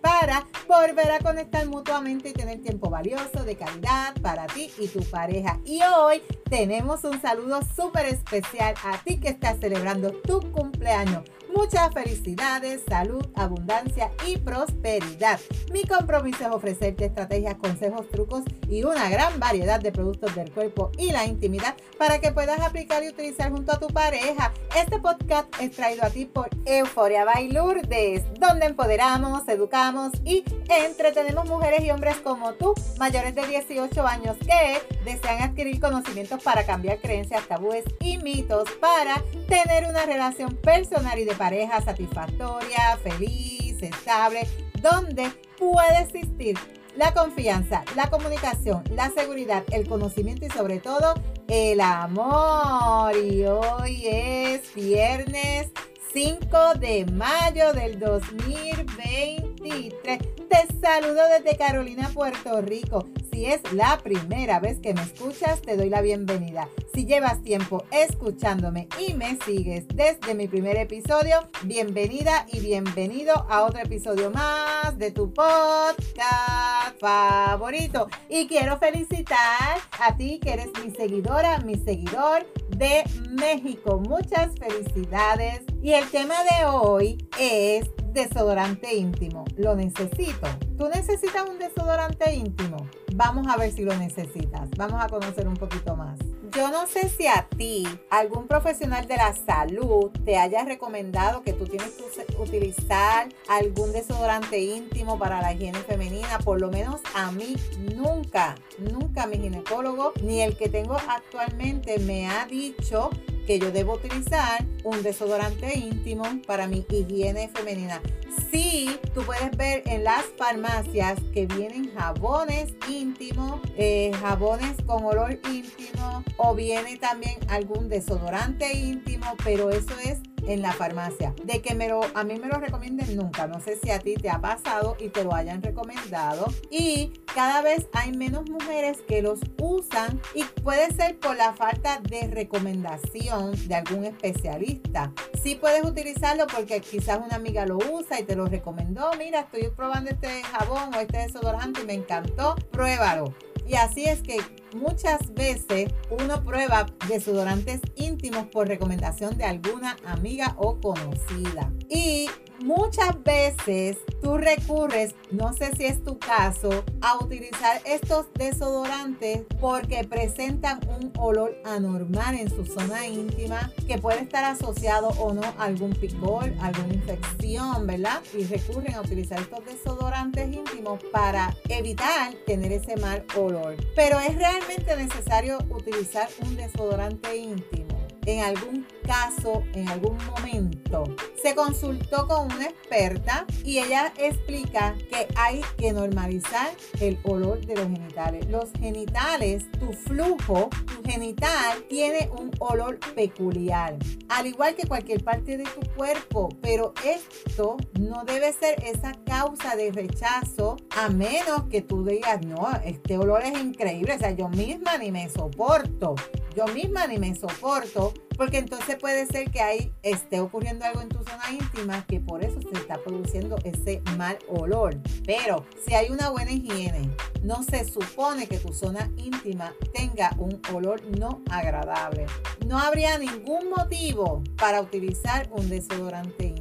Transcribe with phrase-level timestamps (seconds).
[0.00, 5.02] para volver a conectar mutuamente y tener tiempo valioso de calidad para ti y tu
[5.10, 5.58] pareja.
[5.64, 11.24] Y hoy tenemos un saludo súper especial a ti que estás celebrando tu cumpleaños.
[11.54, 15.40] Muchas felicidades, salud, abundancia y prosperidad.
[15.72, 20.90] Mi compromiso es ofrecerte estrategias, consejos, trucos y una gran variedad de productos del cuerpo
[20.96, 24.52] y la intimidad para que puedas aplicar y utilizar junto a tu pareja.
[24.76, 31.48] Este podcast es traído a ti por Euforia by Lourdes, donde empoderamos, educamos y entretenemos
[31.48, 36.98] mujeres y hombres como tú, mayores de 18 años, que desean adquirir conocimientos para cambiar
[36.98, 44.46] creencias, tabúes y mitos para tener una relación personal y de pareja satisfactoria, feliz, estable,
[44.82, 46.54] donde puede existir
[46.98, 51.14] la confianza, la comunicación, la seguridad, el conocimiento y sobre todo
[51.48, 53.16] el amor.
[53.16, 55.68] Y hoy es viernes
[56.12, 60.18] 5 de mayo del 2023.
[60.46, 63.08] Te saludo desde Carolina, Puerto Rico.
[63.40, 66.68] Si es la primera vez que me escuchas, te doy la bienvenida.
[66.92, 73.62] Si llevas tiempo escuchándome y me sigues desde mi primer episodio, bienvenida y bienvenido a
[73.62, 78.08] otro episodio más de tu podcast favorito.
[78.28, 82.46] Y quiero felicitar a ti que eres mi seguidora, mi seguidor
[82.76, 84.02] de México.
[84.06, 85.62] Muchas felicidades.
[85.80, 89.44] Y el tema de hoy es desodorante íntimo.
[89.56, 90.48] Lo necesito.
[90.76, 92.76] ¿Tú necesitas un desodorante íntimo?
[93.14, 94.70] Vamos a ver si lo necesitas.
[94.76, 96.18] Vamos a conocer un poquito más.
[96.52, 101.52] Yo no sé si a ti, algún profesional de la salud, te haya recomendado que
[101.52, 106.38] tú tienes que utilizar algún desodorante íntimo para la higiene femenina.
[106.38, 107.56] Por lo menos a mí
[107.94, 113.10] nunca, nunca mi ginecólogo ni el que tengo actualmente me ha dicho
[113.50, 118.00] que yo debo utilizar un desodorante íntimo para mi higiene femenina.
[118.48, 125.40] Sí, tú puedes ver en las farmacias que vienen jabones íntimos, eh, jabones con olor
[125.52, 130.20] íntimo o viene también algún desodorante íntimo, pero eso es
[130.52, 131.34] en la farmacia.
[131.44, 133.46] De que me lo, a mí me lo recomienden nunca.
[133.46, 136.46] No sé si a ti te ha pasado y te lo hayan recomendado.
[136.70, 142.00] Y cada vez hay menos mujeres que los usan y puede ser por la falta
[142.00, 145.12] de recomendación de algún especialista.
[145.42, 149.10] Sí puedes utilizarlo porque quizás una amiga lo usa y te lo recomendó.
[149.18, 152.56] Mira, estoy probando este jabón o este desodorante y me encantó.
[152.72, 153.32] Pruébalo.
[153.66, 154.38] Y así es que
[154.74, 161.72] muchas veces uno prueba desodorantes íntimos por recomendación de alguna amiga o conocida.
[161.88, 162.28] Y
[162.64, 170.04] muchas veces tú recurres, no sé si es tu caso, a utilizar estos desodorantes porque
[170.04, 175.64] presentan un olor anormal en su zona íntima que puede estar asociado o no a
[175.64, 178.22] algún picor, alguna infección, ¿verdad?
[178.36, 183.76] Y recurren a utilizar estos desodorantes íntimos para evitar tener ese mal olor.
[183.96, 184.59] Pero es realmente
[184.96, 191.04] necesario utilizar un desodorante íntimo en algún caso, en algún momento,
[191.42, 196.70] se consultó con una experta y ella explica que hay que normalizar
[197.00, 198.46] el olor de los genitales.
[198.48, 203.96] Los genitales, tu flujo, tu genital tiene un olor peculiar,
[204.28, 209.76] al igual que cualquier parte de tu cuerpo, pero esto no debe ser esa causa
[209.76, 214.48] de rechazo a menos que tú digas, no, este olor es increíble, o sea, yo
[214.48, 216.14] misma ni me soporto
[216.54, 221.08] yo misma ni me soporto, porque entonces puede ser que ahí esté ocurriendo algo en
[221.08, 224.96] tu zona íntima que por eso se está produciendo ese mal olor.
[225.26, 227.10] Pero si hay una buena higiene,
[227.42, 232.26] no se supone que tu zona íntima tenga un olor no agradable.
[232.66, 236.59] No habría ningún motivo para utilizar un desodorante íntimo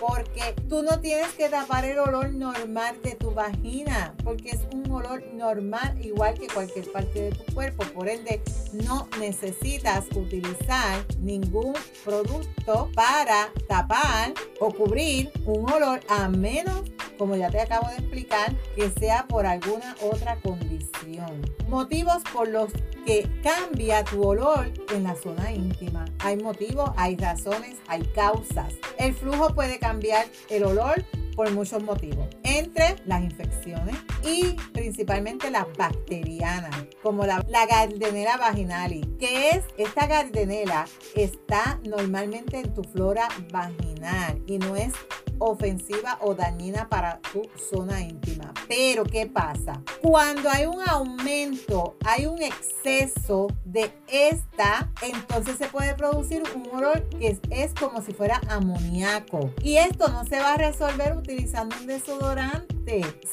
[0.00, 4.90] porque tú no tienes que tapar el olor normal de tu vagina, porque es un
[4.90, 7.84] olor normal igual que cualquier parte de tu cuerpo.
[7.94, 8.42] Por ende,
[8.72, 16.82] no necesitas utilizar ningún producto para tapar o cubrir un olor a menos,
[17.18, 21.42] como ya te acabo de explicar, que sea por alguna otra condición.
[21.68, 22.72] Motivos por los
[23.04, 26.04] que cambia tu olor en la zona íntima.
[26.20, 28.74] Hay motivos, hay razones, hay causas.
[28.98, 31.04] El flujo puede cambiar el olor
[31.36, 39.50] por muchos motivos, entre las infecciones y principalmente las bacterianas, como la, la vaginalis, que
[39.50, 44.92] es esta Gardnerella está normalmente en tu flora vaginal y no es
[45.40, 48.52] ofensiva o dañina para tu zona íntima.
[48.68, 49.82] Pero ¿qué pasa?
[50.00, 57.08] Cuando hay un aumento, hay un exceso de esta, entonces se puede producir un olor
[57.08, 59.50] que es, como si fuera amoníaco.
[59.62, 62.39] Y esto no se va a resolver utilizando un desodorante,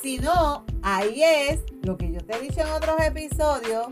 [0.01, 3.87] sino ahí es lo que yo te he dicho en otros episodios,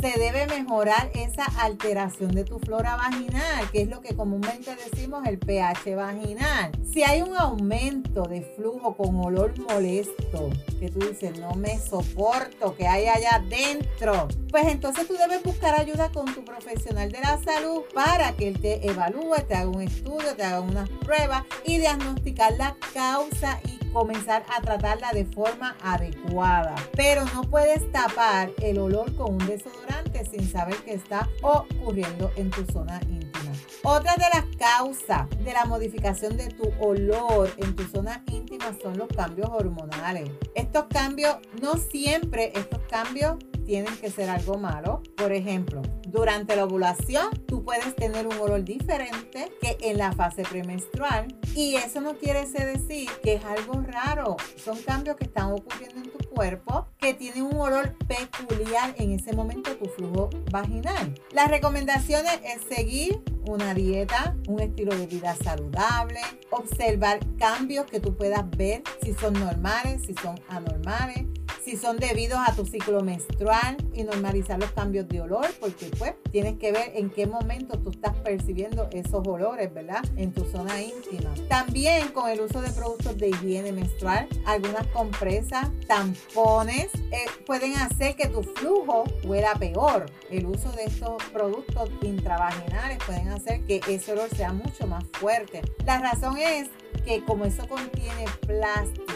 [0.00, 5.26] se debe mejorar esa alteración de tu flora vaginal, que es lo que comúnmente decimos
[5.26, 6.72] el pH vaginal.
[6.90, 12.74] Si hay un aumento de flujo con olor molesto, que tú dices, no me soporto,
[12.76, 17.38] que hay allá adentro, pues entonces tú debes buscar ayuda con tu profesional de la
[17.42, 21.76] salud para que él te evalúe, te haga un estudio, te haga unas pruebas y
[21.76, 26.74] diagnosticar la causa y comenzar a tratarla de forma adecuada.
[26.96, 32.50] Pero no puedes tapar el olor con un desodorante sin saber qué está ocurriendo en
[32.50, 33.52] tu zona íntima.
[33.82, 38.98] Otra de las causas de la modificación de tu olor en tu zona íntima son
[38.98, 40.30] los cambios hormonales.
[40.54, 45.02] Estos cambios, no siempre estos cambios tienen que ser algo malo.
[45.16, 50.42] Por ejemplo, durante la ovulación tú puedes tener un olor diferente que en la fase
[50.42, 54.36] premenstrual y eso no quiere decir que es algo raro.
[54.62, 59.34] Son cambios que están ocurriendo en tu cuerpo que tienen un olor peculiar en ese
[59.34, 61.14] momento tu flujo vaginal.
[61.32, 66.20] Las recomendaciones es seguir una dieta, un estilo de vida saludable,
[66.50, 71.26] observar cambios que tú puedas ver si son normales, si son anormales,
[71.64, 76.14] si son debidos a tu ciclo menstrual y normalizar los cambios de olor, porque pues
[76.30, 80.04] tienes que ver en qué momento tú estás percibiendo esos olores, ¿verdad?
[80.16, 81.32] En tu zona íntima.
[81.48, 88.16] También con el uso de productos de higiene menstrual, algunas compresas, tampones, eh, pueden hacer
[88.16, 90.06] que tu flujo huela peor.
[90.30, 95.62] El uso de estos productos intravaginales pueden hacer que ese olor sea mucho más fuerte.
[95.84, 96.68] La razón es
[97.04, 99.09] que como eso contiene plástico,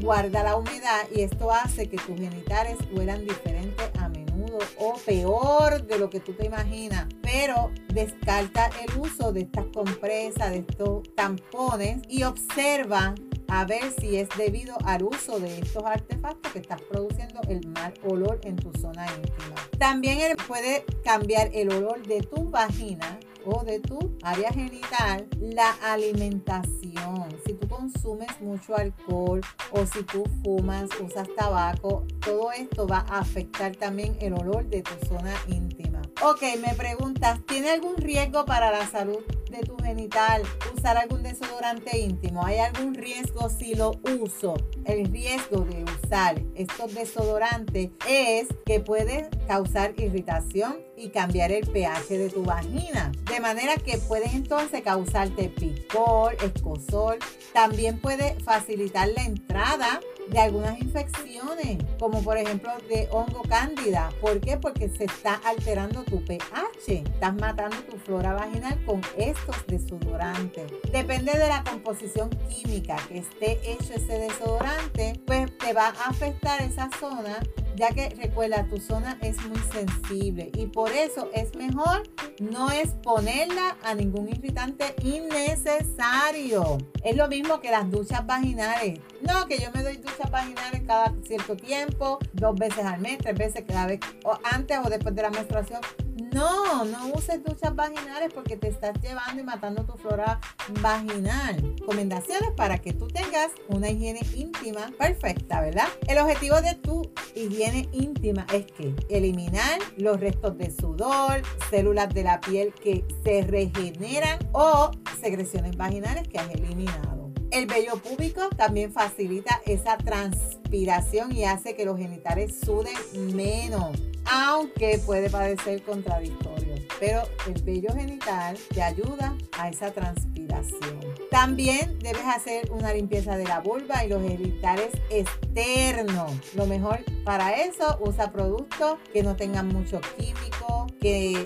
[0.00, 5.86] guarda la humedad y esto hace que tus genitales huelan diferente a menudo o peor
[5.86, 7.06] de lo que tú te imaginas.
[7.22, 13.14] Pero descarta el uso de estas compresas, de estos tampones y observa
[13.48, 17.94] a ver si es debido al uso de estos artefactos que estás produciendo el mal
[18.04, 19.54] olor en tu zona íntima.
[19.78, 27.28] También puede cambiar el olor de tu vagina o de tu área genital la alimentación.
[27.68, 29.40] Consumes mucho alcohol
[29.72, 34.82] o si tú fumas, usas tabaco, todo esto va a afectar también el olor de
[34.82, 36.02] tu zona íntima.
[36.22, 39.22] Ok, me preguntas, ¿tiene algún riesgo para la salud
[39.56, 40.42] de tu genital
[40.76, 42.44] usar algún desodorante íntimo?
[42.44, 44.54] ¿Hay algún riesgo si lo uso?
[44.84, 52.18] El riesgo de usar estos desodorantes es que puede causar irritación y cambiar el pH
[52.18, 53.12] de tu vagina.
[53.30, 57.18] De manera que puede entonces causarte picor, escosor.
[57.52, 64.10] También puede facilitar la entrada de algunas infecciones, como por ejemplo de hongo cándida.
[64.20, 64.56] ¿Por qué?
[64.56, 67.04] Porque se está alterando tu pH.
[67.04, 70.72] Estás matando tu flora vaginal con estos desodorantes.
[70.92, 76.60] Depende de la composición química que esté hecho ese desodorante, pues te va a afectar
[76.62, 77.38] esa zona
[77.76, 82.02] ya que recuerda, tu zona es muy sensible y por eso es mejor
[82.40, 86.78] no exponerla a ningún irritante innecesario.
[87.02, 88.98] Es lo mismo que las duchas vaginales.
[89.20, 93.36] No, que yo me doy duchas vaginales cada cierto tiempo, dos veces al mes, tres
[93.36, 95.80] veces cada vez, o antes o después de la menstruación.
[96.16, 100.40] No, no uses duchas vaginales porque te estás llevando y matando tu flora
[100.80, 101.74] vaginal.
[101.78, 105.88] Recomendaciones para que tú tengas una higiene íntima perfecta, ¿verdad?
[106.08, 107.02] El objetivo de tu
[107.34, 113.42] higiene íntima es que eliminar los restos de sudor, células de la piel que se
[113.42, 117.30] regeneran o secreciones vaginales que has eliminado.
[117.50, 122.96] El vello púbico también facilita esa transpiración y hace que los genitales suden
[123.36, 123.92] menos
[124.30, 126.74] aunque puede parecer contradictorio.
[126.98, 131.00] Pero el vello genital te ayuda a esa transpiración.
[131.30, 136.32] También debes hacer una limpieza de la vulva y los genitales externos.
[136.54, 140.75] Lo mejor para eso, usa productos que no tengan mucho químico,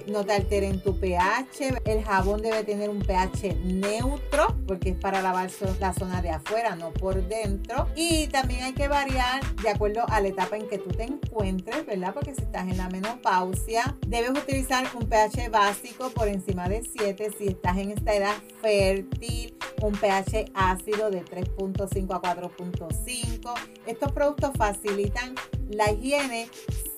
[0.06, 1.80] no te alteren tu pH.
[1.84, 5.50] El jabón debe tener un pH neutro porque es para lavar
[5.80, 7.88] la zona de afuera, no por dentro.
[7.94, 11.86] Y también hay que variar de acuerdo a la etapa en que tú te encuentres,
[11.86, 12.14] ¿verdad?
[12.14, 17.30] Porque si estás en la menopausia, debes utilizar un pH básico por encima de 7.
[17.36, 23.54] Si estás en esta edad fértil, un pH ácido de 3.5 a 4.5.
[23.86, 25.34] Estos productos facilitan
[25.70, 26.48] la higiene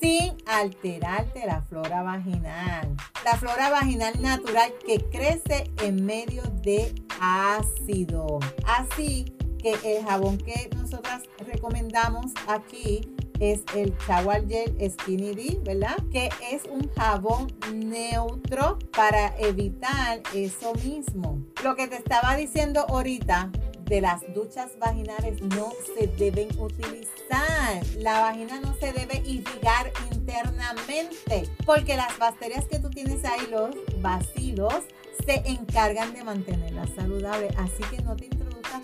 [0.02, 2.96] sin alterarte la flora vaginal.
[3.24, 8.40] La flora vaginal natural que crece en medio de ácido.
[8.66, 15.96] Así que el jabón que nosotras recomendamos aquí es el Shower Gel Skinny D, ¿verdad?
[16.10, 21.40] Que es un jabón neutro para evitar eso mismo.
[21.62, 23.50] Lo que te estaba diciendo ahorita
[23.84, 27.84] de las duchas vaginales no se deben utilizar.
[27.98, 33.74] La vagina no se debe irrigar internamente porque las bacterias que tú tienes ahí, los
[34.00, 34.82] bacilos,
[35.24, 37.48] se encargan de mantenerla saludable.
[37.56, 38.26] Así que no te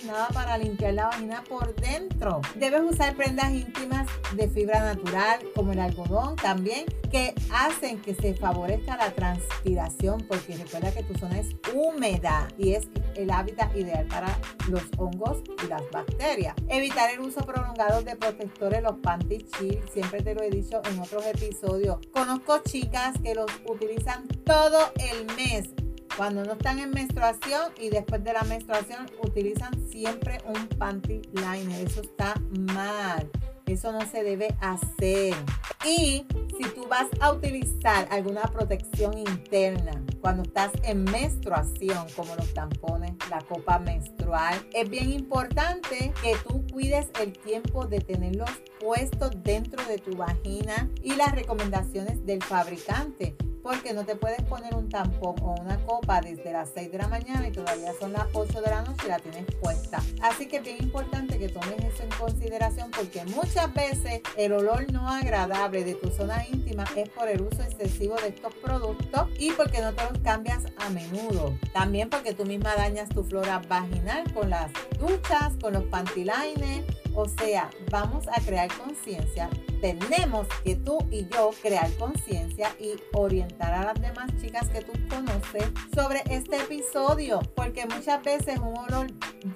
[0.05, 2.41] nada para limpiar la vagina por dentro.
[2.57, 8.35] Debes usar prendas íntimas de fibra natural como el algodón también que hacen que se
[8.35, 14.07] favorezca la transpiración porque recuerda que tu zona es húmeda y es el hábitat ideal
[14.07, 16.55] para los hongos y las bacterias.
[16.69, 21.01] Evitar el uso prolongado de protectores, los panty chill, siempre te lo he dicho en
[21.01, 21.99] otros episodios.
[22.13, 25.71] Conozco chicas que los utilizan todo el mes
[26.19, 31.87] cuando no están en menstruación y después de la menstruación utilizan siempre un panty liner.
[31.87, 32.35] Eso está
[32.75, 33.31] mal.
[33.67, 35.35] Eso no se debe hacer.
[35.87, 42.53] Y si tú vas a utilizar alguna protección interna cuando estás en menstruación, como los
[42.53, 49.31] tampones, la copa menstrual, es bien importante que tú cuides el tiempo de tenerlos puestos
[49.45, 53.37] dentro de tu vagina y las recomendaciones del fabricante
[53.69, 57.07] porque no te puedes poner un tampón o una copa desde las 6 de la
[57.07, 60.03] mañana y todavía son las 8 de la noche y la tienes puesta.
[60.23, 64.91] Así que es bien importante que tomes eso en consideración porque muchas veces el olor
[64.91, 69.53] no agradable de tu zona íntima es por el uso excesivo de estos productos y
[69.53, 71.55] porque no te los cambias a menudo.
[71.75, 77.29] También porque tú misma dañas tu flora vaginal con las duchas, con los pantilines o
[77.29, 79.51] sea, vamos a crear conciencia.
[79.81, 84.93] Tenemos que tú y yo crear conciencia y orientar a las demás chicas que tú
[85.09, 87.41] conoces sobre este episodio.
[87.55, 89.07] Porque muchas veces un olor